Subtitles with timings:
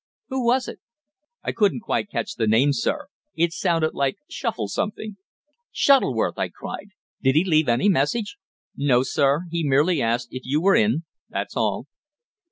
[0.29, 0.79] "Who was it?"
[1.43, 3.05] "I couldn't quite catch the name, sir.
[3.35, 5.17] It sounded like Shuffle something."
[5.71, 6.89] "Shuttleworth!" I cried.
[7.21, 8.37] "Did he leave any message?"
[8.75, 9.41] "No, sir.
[9.51, 11.85] He merely asked if you were in that's all."